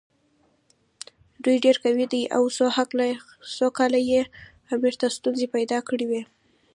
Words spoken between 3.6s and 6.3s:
کاله یې امیر ته ستونزې پیدا کړې وې.